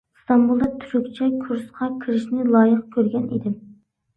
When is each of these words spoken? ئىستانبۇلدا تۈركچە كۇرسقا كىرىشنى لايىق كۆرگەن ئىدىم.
ئىستانبۇلدا 0.19 0.69
تۈركچە 0.83 1.27
كۇرسقا 1.43 1.91
كىرىشنى 2.07 2.49
لايىق 2.57 2.83
كۆرگەن 2.97 3.29
ئىدىم. 3.39 3.63